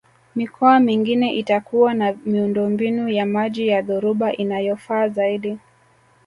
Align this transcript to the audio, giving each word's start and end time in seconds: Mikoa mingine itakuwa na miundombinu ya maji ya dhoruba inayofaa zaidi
Mikoa 0.35 0.79
mingine 0.79 1.33
itakuwa 1.35 1.93
na 1.93 2.13
miundombinu 2.25 3.09
ya 3.09 3.25
maji 3.25 3.67
ya 3.67 3.81
dhoruba 3.81 4.33
inayofaa 4.33 5.07
zaidi 5.09 5.57